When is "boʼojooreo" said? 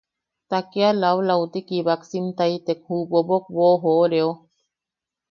3.55-4.29